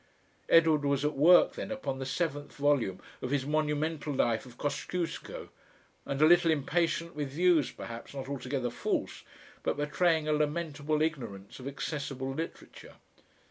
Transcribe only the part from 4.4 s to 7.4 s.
of Kosciusko, and a little impatient with